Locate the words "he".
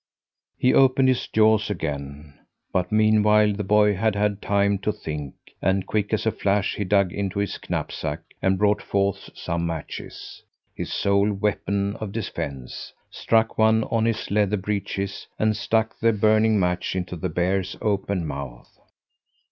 0.57-0.73, 6.73-6.83